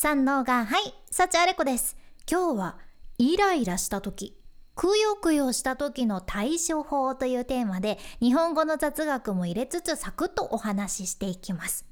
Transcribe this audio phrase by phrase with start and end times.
[0.00, 1.96] 三能がはい幸あれ子です。
[2.30, 2.78] 今日は
[3.18, 4.40] イライラした時
[4.76, 11.84] くよくよした時の対処法というテーマで日本語の雑学も入れつつサクッとお話ししていきます。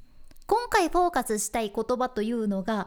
[0.47, 2.87] 今回フォーカスしたい言葉というのが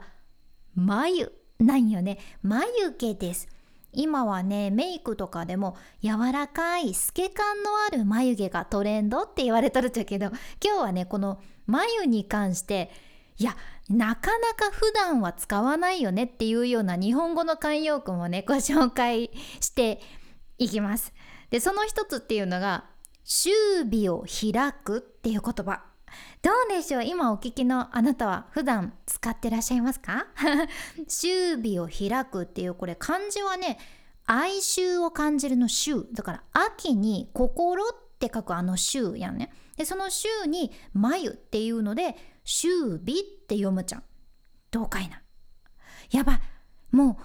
[0.74, 2.20] 眉なんよね。
[2.42, 3.50] 眉毛です。
[3.92, 10.28] 今はねメイクとかでも柔らかい透け感のある眉毛がトレンドって言われとるっちゃけど
[10.64, 12.90] 今日はねこの眉に関して
[13.40, 13.56] いや
[13.90, 19.32] なかなか普段は使わないよねっていうような日本語の慣用句もね ご紹介
[19.62, 20.02] して
[20.58, 21.14] いきます。
[21.50, 22.86] でその一つっていうのが
[23.26, 23.52] 「終
[24.10, 25.84] 尾を開く」っていう言葉。
[26.42, 27.04] どうでしょう？
[27.04, 30.28] 今お聞きのあなたは普段使ってらっしゃいますか？
[31.08, 33.78] 終尾を開くっていうこれ漢字はね
[34.26, 37.92] 哀愁を感じるの秋だから秋に心っ
[38.26, 39.50] って書くあの秋やんね。
[39.78, 43.00] でその秋に眉っていうので終尾っ
[43.48, 44.04] て読むじゃん。
[44.72, 45.22] どうかいな。
[46.12, 46.40] やばい。
[46.92, 47.24] もう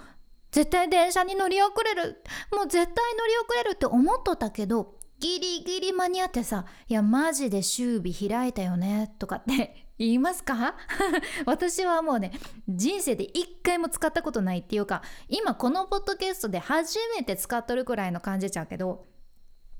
[0.51, 2.23] 絶対電車に乗り遅れる。
[2.55, 10.75] もう絶対乗り遅れるって思っとったけどギリギリ間に合ってさ「いやマジで終尾開いたよね」とかって 言いますか？
[11.45, 12.31] 私はもうね
[12.69, 19.05] 人生で一回も使ったことないっていうか今このポッドキャストで初めて使っとるくらいの感じちゃうけど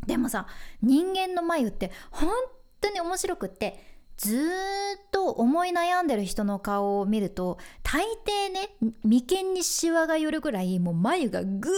[0.05, 0.47] でもさ
[0.81, 2.29] 人間の眉って本
[2.81, 8.69] 当に面白くってずっと思い悩んでる人の顔を見ると大抵ね
[9.03, 11.71] 眉間にシワが寄るぐらいもう眉がぐー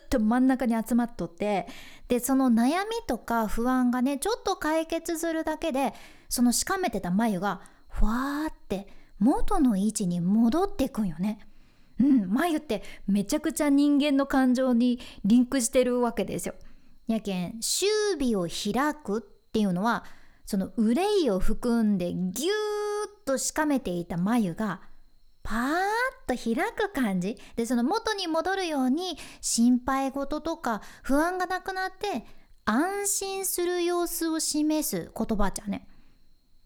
[0.00, 1.68] っと真ん中に集まっとって
[2.08, 5.94] でその悩みとか不安がねちょっと解決するだけで
[6.28, 8.88] そのしかめてた眉がふわーって
[9.20, 11.38] 元の位置に戻っていくんよね。
[12.00, 16.54] うん、眉ってめちゃくちゃ人間の感情にリンクしてるわけですよ。
[17.06, 17.88] やけん終
[18.34, 20.04] 尾を開くっていうのは
[20.46, 24.80] その憂いを含んでギューッとしかめていた眉が
[25.42, 25.74] パーッ
[26.26, 32.24] と開く感じでその元に戻るように心配事とか不安がなくなって
[32.64, 35.86] 安心する様子を示す言葉じゃね。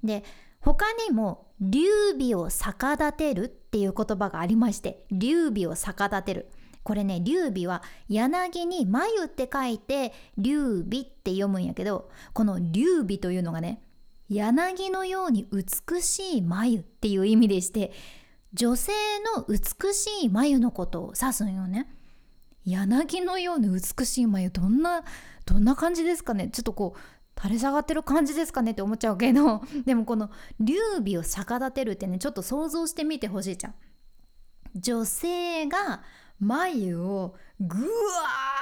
[0.04, 0.22] で
[0.60, 6.48] 他にも劉備を逆立てるっていう言葉がありまして劉備を逆立てる
[6.88, 13.82] これね劉備は柳に眉って書いて劉備って読むんやけどこの劉備というのがね
[14.30, 17.92] 柳のように美しい眉っていう意味でして
[18.54, 18.92] 女性
[19.36, 21.94] の美しい眉のことを指すんよね。
[22.64, 25.04] 柳のように美しい眉どんな
[25.44, 26.48] どんな感じですかね？
[26.48, 33.74] ちょっとこう垂れ下がってる感じですかねって思っちゃうけど でもこの劉備を逆立てるってねちょっと想像してみてほしいじゃん。
[34.74, 36.02] 女性が
[36.40, 37.88] 眉をぐわ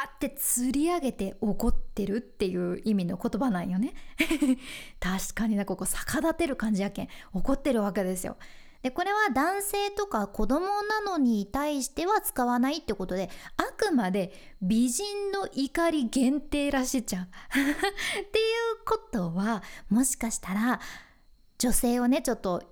[0.07, 3.95] ーって吊り上げて怒ってるっていう意味の言葉なんよね。
[4.99, 8.37] 確かになここ逆立てる感じやけん怒ってるわけですよ。
[8.83, 14.33] でこれは男性とか子供なのに対しては使わないってことであくまで
[14.63, 17.25] 美人の怒り限定らしいじゃん。
[17.27, 20.81] っていうことはもしかしたら
[21.59, 22.63] 女性をねちょっと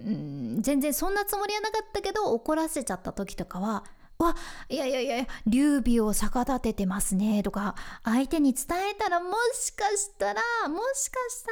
[0.00, 3.84] うん全然そんなつもりはなかったけど怒らせちゃった時とかは
[4.22, 4.36] わ
[4.68, 7.74] いやいやいや劉備を逆立ててますねとか
[8.04, 11.44] 相手に伝えたらもしかしたらもしかし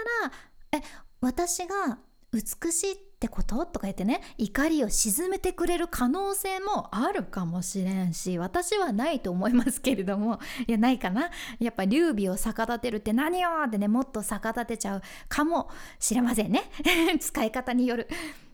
[0.72, 0.82] たらえ
[1.20, 1.98] 私が
[2.32, 3.66] 美しいってこと？
[3.66, 11.30] とか言ってね怒りを鎮めてくれる可能性もあるかもしれんし私はないと思いますけれどもいやないかな？
[11.58, 16.70] やっぱ劉備を逆立てるって何よってねもっと逆立てちゃうかもしれませんね。
[17.20, 18.08] 使い方による。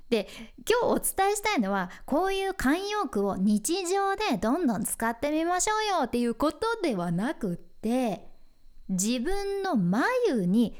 [0.09, 0.29] で
[0.69, 8.29] 今日お伝えしたいのはこういう慣用句を日常でどんどん使ってみましょうよっていうことではなくって
[8.89, 10.77] 自分の眉に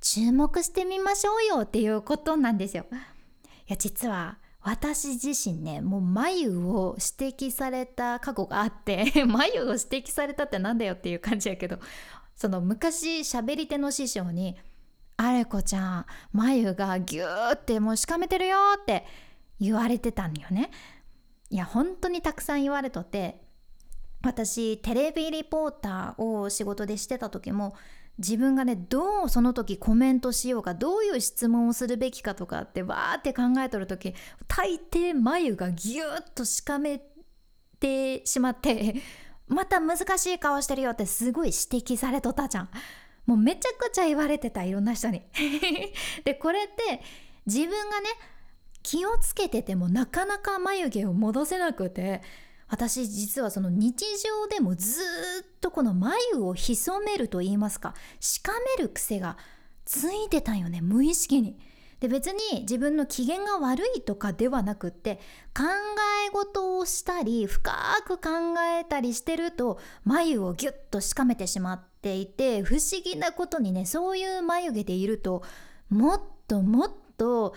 [0.00, 2.86] 注目してみましょうよっていうことなんですよ。
[2.92, 11.78] いや実は私自身ねもう眉を指摘された過去があって 眉を指摘されたってなんだよっていう感じやけど
[12.34, 14.56] その昔喋り手の師匠に
[15.16, 19.04] 「あれこちゃん眉がギューってもうしかめてるよって
[19.60, 20.70] 言われてたんよね
[21.48, 23.40] いや本当にたくさん言われとって
[24.22, 27.74] 私テレビリポーターを仕事でしてた時も
[28.18, 34.14] 自分がねどうその時コメントしようかどういう質問をするべきかとかってわーって考えとる時
[34.48, 37.00] 大抵眉がギューッとしかめ
[37.78, 38.96] てしまって
[39.48, 42.68] また難しい顔してるよってすごい指摘されとったじゃん。
[43.26, 45.22] もうめちゃくちゃ言われてたいろんな人に。
[46.24, 47.02] でこれって
[47.44, 48.08] 自分がね
[48.82, 52.22] 気をつけててもなかなか眉毛を戻せなくて
[52.68, 59.36] 私実はその日常でもずっとこの眉を潜めると言いますかしかめる癖が
[59.84, 61.58] ついてたんよね無意識に。
[62.00, 65.16] で別に自分の機嫌が悪いとかではなくって
[65.56, 65.64] 考
[66.26, 67.72] え事をしたり深
[68.06, 68.30] く考
[68.78, 75.42] えたりしてると眉をギュッとしかめてしまっていて不思議なことにねそういう眉毛でいると
[75.88, 77.52] もっともっと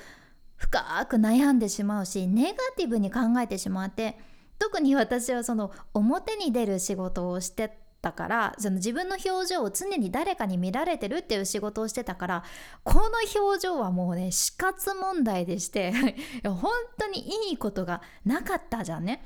[0.57, 4.17] 深く悩んでしまうしネガティブに考えてしまって
[4.57, 12.43] 特に私はその表に出る仕事をしてたからその自分の表情を常に誰かに見られてるっていう仕事をしてたから
[12.83, 13.09] この
[13.39, 15.93] 表情はもうね死活問題でして
[16.43, 19.23] 本当にいいことがなかったじゃんね。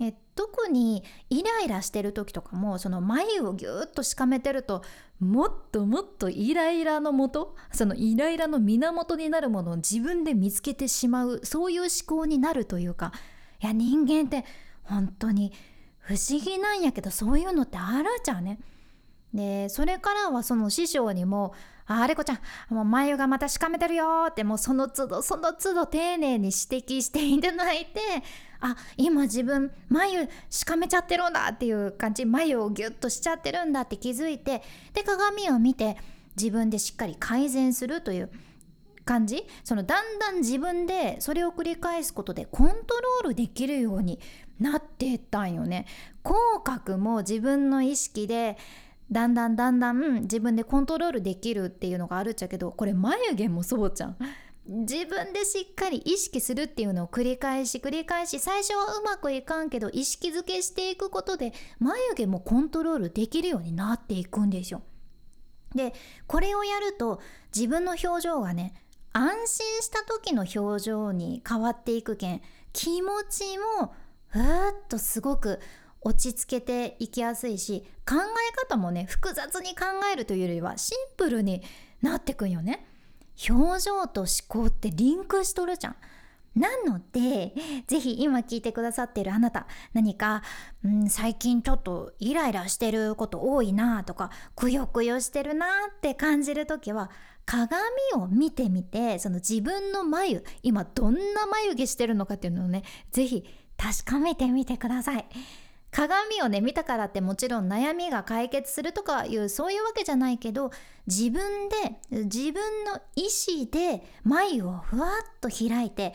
[0.00, 4.82] え特にイライラしてる時とかもその眉をギューッとしかめてると
[5.20, 13.12] もっともっとイライラのもとそのイライラの源になるものを自分で見つけてしまうそういう思考になるというか
[13.62, 14.44] いや人間って
[14.82, 15.52] 本当に
[15.98, 18.58] 不思議なんやけどそういうのってあるじゃんね。
[19.32, 21.54] でそれからはその師匠にも
[21.86, 28.00] 「あれこちゃんもう眉がまたしかめてるよ」ってもうその都度その都度丁寧に指摘していただいて
[28.66, 32.24] あ今自分眉しかめちゃってるんだっていう感じ。
[32.24, 34.62] 眉をギュッとしちゃってるんだって気づいて
[34.94, 35.98] で鏡を見て
[36.34, 38.30] 自分でしっかり改善するという
[39.04, 39.46] 感じ。
[39.64, 44.18] そのだんだん自分でそれを繰り返すことでコントロールできるように
[44.58, 45.84] なっていったんよね。
[46.22, 48.56] 口角も自分の意識で
[49.12, 54.16] だんだんだんだん自分でコントロールできるっていうのがあるっちゃけどこれ眉毛もそうじゃん。
[54.66, 64.82] 自分でしっかり意識するっていうのを繰り返し繰り返し最初はうまくいかんけど意識づけしていくことで眉毛もコントロールできるようになっていくんでしょ
[65.74, 65.92] で
[66.26, 67.20] これをやると
[67.54, 68.74] 自分の表情がね
[69.12, 72.40] 安心した時の表情に変わっていくけん
[72.72, 73.94] 気持ちも
[74.28, 75.60] ふーっとすごく
[76.00, 81.62] 落ち着けていきやすいし考え方もね複雑に考えるというよりはシンプルに
[82.02, 82.86] なってくんよね。
[83.48, 85.96] 表情と思考ってリンクしとるじゃん
[86.54, 87.52] なので、
[87.88, 90.42] ぜひ今聞いてくださってるあなた、何か、
[90.84, 95.66] うん、最近ちょっとイライラしてること多いなとか、くよくよしてるな
[95.96, 97.10] って感じるときは、
[97.44, 97.76] 鏡
[98.14, 103.44] を見てみて、その自分の眉、今どんな眉毛してるのかっていうのをね、ぜひ
[103.76, 105.26] 確かめてみてください。
[105.94, 110.72] 鏡をね見たからってもちろん悩みが解決するとかいうそういうわけじゃないけど
[111.06, 111.76] 自分で
[112.24, 115.10] 自分の意思で眉をふわっ
[115.40, 116.12] と開いて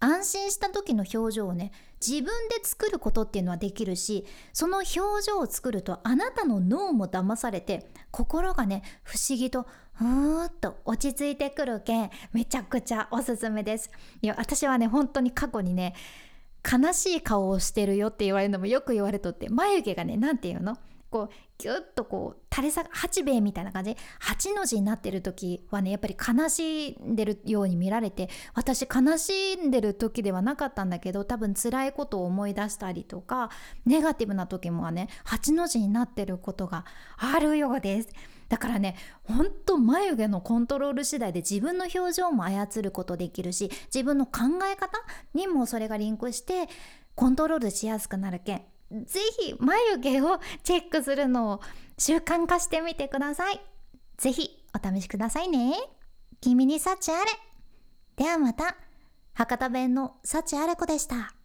[0.00, 1.70] 安心した時の表情をね
[2.04, 13.90] 自分で作ることっていうのはできるしその表情を作るとあなたの脳も騙されて心がね不思議とふーっと落ち着いてくるけんめちゃくちゃおすすめです。
[14.22, 15.94] いや私はね本当に過去にね
[16.64, 20.76] 悲しい顔をしてるよって言われるのもよく言われとって眉毛がね何て言うの？
[21.10, 21.28] こう
[21.58, 23.94] ギュッとこう垂れ下が八兵衛みたいな感じ？
[23.94, 33.50] で八の字になってる時はねやっぱり悲しんでるように見られて私悲しんでる時ではなかったんだけど多分辛いことを思い出したりとか
[33.86, 36.84] ネガティブな時もはね八の字になってることが
[37.16, 38.08] あるようです。
[38.50, 44.98] だからねほんと眉毛のコントロール次第で自分の表情も操ることできるし自分の考え方
[45.32, 46.68] にもそれがリンクして
[47.14, 48.62] コントロールしやすくなるけん
[49.06, 51.60] ぜひ眉毛をチェックするのを
[51.96, 53.60] 習慣化してみてください。
[54.16, 55.74] ぜひお試しくださいね。
[56.40, 57.30] 君に幸あれ。
[58.16, 58.76] ではまた。
[59.34, 61.39] 博多弁の幸あれ子でした。